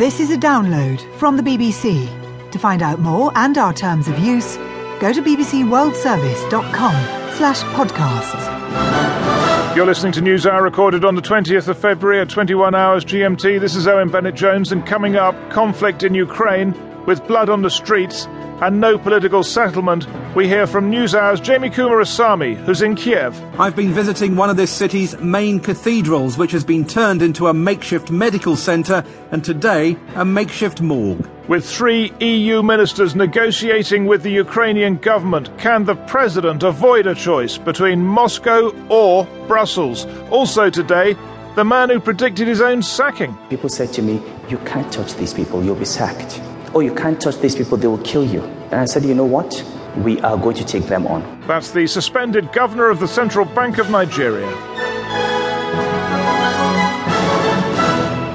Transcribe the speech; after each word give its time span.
This 0.00 0.18
is 0.18 0.30
a 0.30 0.38
download 0.38 0.98
from 1.18 1.36
the 1.36 1.42
BBC. 1.42 2.08
To 2.52 2.58
find 2.58 2.82
out 2.82 3.00
more 3.00 3.30
and 3.34 3.58
our 3.58 3.74
terms 3.74 4.08
of 4.08 4.18
use, 4.18 4.56
go 4.98 5.12
to 5.12 5.20
bbcworldservice.com 5.20 6.94
slash 7.34 7.60
podcasts. 7.74 9.76
You're 9.76 9.84
listening 9.84 10.12
to 10.12 10.22
News 10.22 10.46
Hour 10.46 10.62
recorded 10.62 11.04
on 11.04 11.16
the 11.16 11.20
20th 11.20 11.68
of 11.68 11.78
February 11.78 12.18
at 12.18 12.30
21 12.30 12.74
hours 12.74 13.04
GMT. 13.04 13.60
This 13.60 13.76
is 13.76 13.86
Owen 13.86 14.08
Bennett 14.08 14.36
Jones, 14.36 14.72
and 14.72 14.86
coming 14.86 15.16
up, 15.16 15.34
conflict 15.50 16.02
in 16.02 16.14
Ukraine 16.14 16.72
with 17.06 17.26
blood 17.26 17.48
on 17.48 17.62
the 17.62 17.70
streets 17.70 18.26
and 18.60 18.80
no 18.80 18.98
political 18.98 19.42
settlement. 19.42 20.06
We 20.34 20.46
hear 20.46 20.66
from 20.66 20.90
NewsHour's 20.90 21.40
Jamie 21.40 21.70
Coomarasamy, 21.70 22.56
who's 22.56 22.82
in 22.82 22.94
Kiev. 22.94 23.40
I've 23.58 23.74
been 23.74 23.92
visiting 23.92 24.36
one 24.36 24.50
of 24.50 24.56
this 24.56 24.70
city's 24.70 25.18
main 25.18 25.60
cathedrals, 25.60 26.36
which 26.36 26.52
has 26.52 26.64
been 26.64 26.86
turned 26.86 27.22
into 27.22 27.48
a 27.48 27.54
makeshift 27.54 28.10
medical 28.10 28.56
centre 28.56 29.04
and 29.30 29.44
today 29.44 29.96
a 30.14 30.24
makeshift 30.24 30.80
morgue. 30.80 31.28
With 31.48 31.68
three 31.68 32.12
EU 32.20 32.62
ministers 32.62 33.16
negotiating 33.16 34.06
with 34.06 34.22
the 34.22 34.30
Ukrainian 34.30 34.96
government, 34.98 35.56
can 35.58 35.84
the 35.84 35.96
president 35.96 36.62
avoid 36.62 37.06
a 37.06 37.14
choice 37.14 37.58
between 37.58 38.04
Moscow 38.04 38.72
or 38.88 39.24
Brussels? 39.48 40.06
Also 40.30 40.70
today, 40.70 41.16
the 41.56 41.64
man 41.64 41.90
who 41.90 41.98
predicted 41.98 42.46
his 42.46 42.60
own 42.60 42.82
sacking. 42.82 43.36
People 43.48 43.68
said 43.68 43.92
to 43.94 44.02
me, 44.02 44.22
You 44.48 44.58
can't 44.58 44.92
touch 44.92 45.14
these 45.16 45.34
people, 45.34 45.64
you'll 45.64 45.74
be 45.74 45.84
sacked. 45.84 46.40
Oh, 46.72 46.78
you 46.78 46.94
can't 46.94 47.20
touch 47.20 47.36
these 47.38 47.56
people, 47.56 47.76
they 47.76 47.88
will 47.88 47.98
kill 47.98 48.24
you. 48.24 48.42
And 48.70 48.74
I 48.74 48.84
said, 48.84 49.04
You 49.04 49.14
know 49.14 49.24
what? 49.24 49.64
We 49.98 50.20
are 50.20 50.36
going 50.36 50.54
to 50.54 50.64
take 50.64 50.84
them 50.84 51.06
on. 51.08 51.42
That's 51.48 51.72
the 51.72 51.88
suspended 51.88 52.52
governor 52.52 52.90
of 52.90 53.00
the 53.00 53.08
Central 53.08 53.44
Bank 53.44 53.78
of 53.78 53.90
Nigeria. 53.90 54.48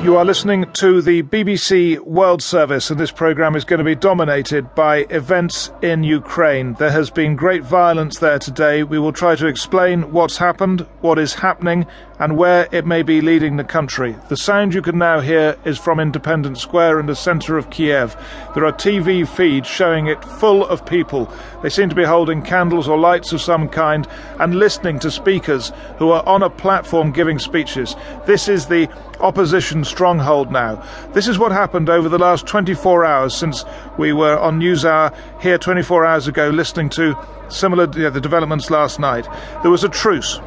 You 0.03 0.17
are 0.17 0.25
listening 0.25 0.71
to 0.73 1.02
the 1.02 1.23
BBC 1.23 1.98
World 1.99 2.44
Service, 2.44 2.92
and 2.92 3.00
this 3.00 3.09
programme 3.09 3.55
is 3.55 3.64
going 3.64 3.80
to 3.80 3.83
be 3.83 3.95
dominated 3.95 4.75
by 4.75 5.08
events 5.09 5.72
in 5.81 6.03
Ukraine. 6.03 6.73
There 6.73 6.92
has 6.92 7.09
been 7.09 7.36
great 7.36 7.64
violence 7.64 8.20
there 8.20 8.38
today. 8.38 8.83
We 8.83 8.99
will 8.99 9.14
try 9.14 9.36
to 9.36 9.47
explain 9.47 10.11
what's 10.11 10.38
happened, 10.38 10.81
what 11.02 11.17
is 11.17 11.33
happening, 11.33 11.88
and 12.19 12.38
where 12.38 12.67
it 12.71 12.85
may 12.85 13.03
be 13.03 13.21
leading 13.21 13.58
the 13.58 13.63
country. 13.63 14.16
The 14.30 14.38
sound 14.38 14.73
you 14.73 14.81
can 14.81 14.97
now 14.97 15.19
hear 15.19 15.58
is 15.66 15.77
from 15.77 15.99
Independence 15.99 16.61
Square 16.61 16.99
in 16.99 17.05
the 17.08 17.16
centre 17.16 17.58
of 17.58 17.69
Kiev. 17.69 18.16
There 18.53 18.66
are 18.66 18.71
TV 18.71 19.27
feeds 19.27 19.67
showing 19.67 20.08
it 20.08 20.23
full 20.23 20.66
of 20.66 20.86
people. 20.86 21.31
They 21.61 21.69
seem 21.69 21.89
to 21.89 21.95
be 21.95 22.03
holding 22.03 22.41
candles 22.41 22.88
or 22.88 22.97
lights 22.97 23.33
of 23.33 23.41
some 23.41 23.67
kind 23.67 24.08
and 24.39 24.55
listening 24.55 24.99
to 24.99 25.11
speakers 25.11 25.71
who 25.97 26.11
are 26.11 26.25
on 26.27 26.43
a 26.43 26.49
platform 26.49 27.11
giving 27.11 27.39
speeches. 27.39 27.95
This 28.25 28.47
is 28.47 28.67
the 28.67 28.89
opposition 29.19 29.83
stronghold 29.83 30.52
now. 30.52 30.83
This 31.13 31.27
is 31.27 31.39
what 31.39 31.52
happened 31.52 31.89
over 31.89 32.09
the 32.09 32.19
last 32.19 32.47
24 32.47 33.05
hours 33.05 33.36
since 33.36 33.66
we 33.97 34.13
were 34.13 34.38
on 34.38 34.59
NewsHour 34.59 35.16
here 35.41 35.58
24 35.58 36.05
hours 36.05 36.27
ago 36.27 36.49
listening 36.49 36.89
to 36.89 37.16
similar 37.49 37.89
yeah, 37.97 38.09
the 38.09 38.21
developments 38.21 38.69
last 38.69 38.99
night. 38.99 39.27
There 39.61 39.71
was 39.71 39.83
a 39.83 39.89
truce 39.89 40.39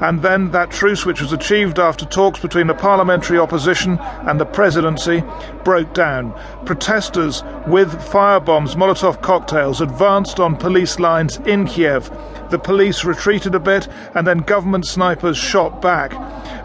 and 0.00 0.22
then 0.22 0.50
that 0.52 0.70
truce, 0.70 1.04
which 1.04 1.20
was 1.20 1.32
achieved 1.32 1.78
after 1.78 2.04
talks 2.04 2.40
between 2.40 2.66
the 2.66 2.74
parliamentary 2.74 3.38
opposition 3.38 3.98
and 4.00 4.40
the 4.40 4.46
presidency, 4.46 5.22
broke 5.64 5.92
down. 5.94 6.32
Protesters 6.64 7.42
with 7.66 7.90
firebombs, 7.92 8.74
Molotov 8.74 9.22
cocktails, 9.22 9.80
advanced 9.80 10.40
on 10.40 10.56
police 10.56 10.98
lines 10.98 11.38
in 11.46 11.66
Kiev. 11.66 12.10
The 12.50 12.58
police 12.58 13.04
retreated 13.04 13.54
a 13.54 13.60
bit, 13.60 13.88
and 14.14 14.26
then 14.26 14.38
government 14.38 14.86
snipers 14.86 15.36
shot 15.36 15.82
back. 15.82 16.14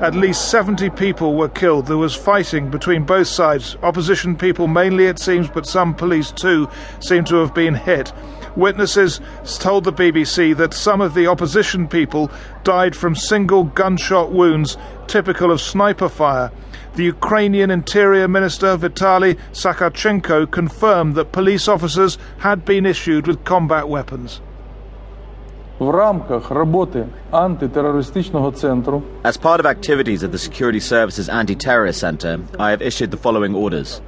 At 0.01 0.15
least 0.15 0.49
70 0.49 0.89
people 0.91 1.35
were 1.35 1.49
killed. 1.49 1.87
There 1.87 1.97
was 1.97 2.15
fighting 2.15 2.69
between 2.69 3.03
both 3.03 3.27
sides. 3.27 3.75
Opposition 3.83 4.37
people 4.37 4.67
mainly, 4.67 5.07
it 5.07 5.19
seems, 5.19 5.49
but 5.49 5.65
some 5.65 5.93
police 5.93 6.31
too 6.31 6.69
seem 6.99 7.25
to 7.25 7.35
have 7.35 7.53
been 7.53 7.73
hit. 7.73 8.13
Witnesses 8.55 9.19
told 9.59 9.83
the 9.83 9.93
BBC 9.93 10.55
that 10.58 10.73
some 10.73 11.02
of 11.02 11.14
the 11.14 11.27
opposition 11.27 11.87
people 11.87 12.31
died 12.64 12.95
from 12.95 13.15
single 13.15 13.64
gunshot 13.64 14.31
wounds 14.31 14.77
typical 15.08 15.52
of 15.52 15.59
sniper 15.59 16.08
fire. 16.09 16.52
The 16.95 17.05
Ukrainian 17.05 17.71
Interior 17.71 18.27
Minister 18.27 18.77
Vitaly 18.77 19.39
Zakharchenko 19.53 20.52
confirmed 20.52 21.15
that 21.15 21.31
police 21.31 21.67
officers 21.67 22.19
had 22.37 22.63
been 22.65 22.86
issued 22.86 23.25
with 23.25 23.43
combat 23.43 23.89
weapons. 23.89 24.42
As 25.80 25.87
part 29.37 29.59
of 29.59 29.65
activities 29.65 30.21
of 30.21 30.31
the 30.31 30.37
Security 30.37 30.80
Services 30.80 31.30
Anti-Terrorist 31.30 31.99
Center, 31.99 32.42
I 32.59 32.69
have 32.69 32.83
issued 32.83 33.09
the 33.09 33.17
following 33.17 33.55
orders. 33.55 33.99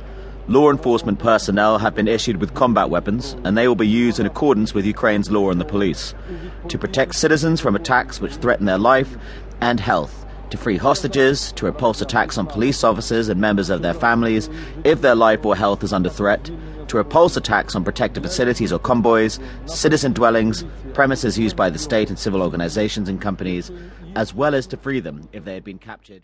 Law 0.47 0.69
enforcement 0.69 1.17
personnel 1.17 1.79
have 1.79 1.95
been 1.95 2.07
issued 2.07 2.38
with 2.38 2.53
combat 2.53 2.91
weapons, 2.91 3.35
and 3.44 3.57
they 3.57 3.67
will 3.67 3.75
be 3.75 3.88
used 3.88 4.19
in 4.19 4.28
accordance 4.28 4.75
with 4.75 4.85
Ukraine's 4.85 5.31
law 5.31 5.50
and 5.50 5.59
the 5.59 5.66
police 5.66 6.13
to 6.67 6.78
protect 6.78 7.16
citizens 7.16 7.59
from 7.59 7.75
attacks 7.75 8.22
which 8.22 8.35
threaten 8.35 8.67
their 8.67 8.78
life 8.78 9.17
and 9.61 9.79
health, 9.79 10.23
to 10.51 10.57
free 10.57 10.78
hostages, 10.78 11.51
to 11.53 11.66
repulse 11.66 12.00
attacks 12.00 12.38
on 12.38 12.45
police 12.45 12.84
officers 12.84 13.28
and 13.28 13.41
members 13.41 13.72
of 13.72 13.81
their 13.81 13.95
families 13.95 14.47
if 14.84 15.01
their 15.01 15.16
life 15.16 15.44
or 15.44 15.55
health 15.55 15.84
is 15.84 15.91
under 15.91 16.09
threat, 16.09 16.51
to 16.89 16.97
repulse 16.97 17.35
attacks 17.35 17.75
on 17.75 17.84
protected 17.84 18.22
facilities 18.22 18.72
or 18.72 18.78
convoys, 18.78 19.39
citizen 19.66 20.13
dwellings, 20.13 20.63
premises 20.94 21.39
used 21.39 21.55
by 21.55 21.72
the 21.72 21.79
state 21.79 22.09
and 22.09 22.19
civil 22.19 22.44
organizations 22.44 23.09
and 23.09 23.19
companies, 23.19 23.72
as 24.16 24.35
well 24.35 24.53
as 24.53 24.67
to 24.67 24.78
free 24.78 25.00
them 25.00 25.28
if 25.34 25.44
they 25.44 25.55
had 25.55 25.63
been 25.63 25.79
captured. 25.79 26.22